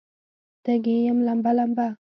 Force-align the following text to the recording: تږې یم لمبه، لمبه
تږې 0.63 0.95
یم 1.07 1.19
لمبه، 1.27 1.51
لمبه 1.57 1.87